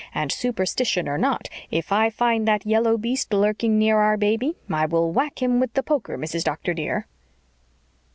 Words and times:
And 0.15 0.31
superstition 0.31 1.07
or 1.07 1.19
not, 1.19 1.47
if 1.69 1.91
I 1.91 2.09
find 2.09 2.47
that 2.47 2.65
yellow 2.65 2.97
beast 2.97 3.31
lurking 3.31 3.77
near 3.77 3.99
our 3.99 4.17
baby 4.17 4.55
I 4.67 4.87
will 4.87 5.11
whack 5.11 5.43
him 5.43 5.59
with 5.59 5.75
the 5.75 5.83
poker, 5.83 6.17
Mrs. 6.17 6.43
Doctor, 6.43 6.73
dear." 6.73 7.05